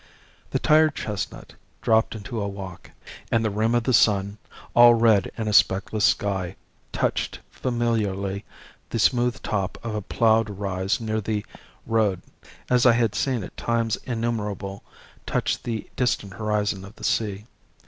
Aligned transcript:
The 0.49 0.57
tired 0.57 0.95
chestnut 0.95 1.53
dropped 1.83 2.15
into 2.15 2.41
a 2.41 2.47
walk; 2.47 2.89
and 3.31 3.45
the 3.45 3.51
rim 3.51 3.75
of 3.75 3.83
the 3.83 3.93
sun, 3.93 4.39
all 4.75 4.95
red 4.95 5.31
in 5.37 5.47
a 5.47 5.53
speckless 5.53 6.05
sky, 6.05 6.55
touched 6.91 7.37
familiarly 7.51 8.43
the 8.89 8.97
smooth 8.97 9.39
top 9.43 9.77
of 9.85 9.93
a 9.93 10.01
ploughed 10.01 10.49
rise 10.49 10.99
near 10.99 11.21
the 11.21 11.45
road 11.85 12.23
as 12.67 12.87
I 12.87 12.93
had 12.93 13.13
seen 13.13 13.43
it 13.43 13.55
times 13.55 13.95
innumerable 13.97 14.81
touch 15.27 15.61
the 15.61 15.87
distant 15.95 16.33
horizon 16.33 16.83
of 16.83 16.95
the 16.95 17.03
sea. 17.03 17.45